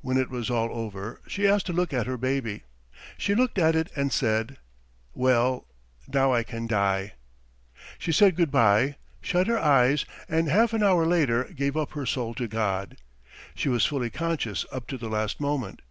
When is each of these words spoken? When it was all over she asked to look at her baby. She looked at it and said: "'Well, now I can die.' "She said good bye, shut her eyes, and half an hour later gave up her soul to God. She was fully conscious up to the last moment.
When 0.00 0.16
it 0.16 0.30
was 0.30 0.50
all 0.50 0.68
over 0.72 1.20
she 1.28 1.46
asked 1.46 1.66
to 1.66 1.72
look 1.72 1.92
at 1.92 2.08
her 2.08 2.16
baby. 2.16 2.64
She 3.16 3.36
looked 3.36 3.56
at 3.56 3.76
it 3.76 3.88
and 3.94 4.12
said: 4.12 4.56
"'Well, 5.14 5.64
now 6.12 6.34
I 6.34 6.42
can 6.42 6.66
die.' 6.66 7.12
"She 7.96 8.10
said 8.10 8.34
good 8.34 8.50
bye, 8.50 8.96
shut 9.20 9.46
her 9.46 9.60
eyes, 9.60 10.04
and 10.28 10.48
half 10.48 10.72
an 10.72 10.82
hour 10.82 11.06
later 11.06 11.44
gave 11.54 11.76
up 11.76 11.92
her 11.92 12.04
soul 12.04 12.34
to 12.34 12.48
God. 12.48 12.96
She 13.54 13.68
was 13.68 13.86
fully 13.86 14.10
conscious 14.10 14.66
up 14.72 14.88
to 14.88 14.98
the 14.98 15.08
last 15.08 15.38
moment. 15.40 15.82